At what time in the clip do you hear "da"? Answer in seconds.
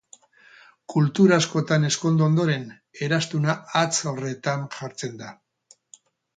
5.25-5.33